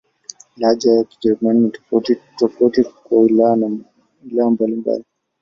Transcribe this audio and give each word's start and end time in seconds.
Lahaja 0.57 0.95
za 0.95 1.03
Kijerumani 1.03 1.59
ni 1.59 1.69
tofauti-tofauti 1.69 2.83
katika 2.83 3.15
wilaya 3.15 4.49
mbalimbali. 4.51 5.03